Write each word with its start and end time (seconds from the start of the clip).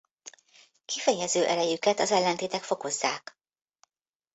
Kifejező 0.85 1.45
erejüket 1.45 1.99
az 1.99 2.11
ellentétek 2.11 2.63
fokozzák. 2.63 3.39